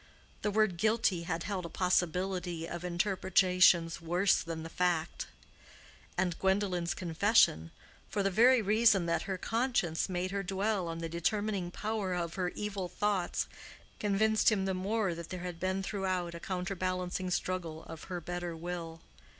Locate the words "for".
8.09-8.23